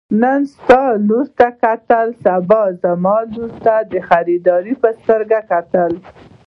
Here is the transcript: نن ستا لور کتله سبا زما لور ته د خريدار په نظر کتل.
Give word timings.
نن 0.21 0.41
ستا 0.53 0.81
لور 1.07 1.25
کتله 1.61 2.05
سبا 2.23 2.61
زما 2.83 3.17
لور 3.33 3.51
ته 3.65 3.75
د 3.91 3.93
خريدار 4.09 4.63
په 4.81 4.89
نظر 4.97 5.21
کتل. 5.51 5.93